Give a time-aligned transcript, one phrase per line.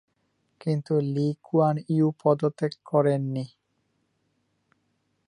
[0.61, 3.45] কিন্তু Lee Kuan Yew পদত্যাগ করেননি।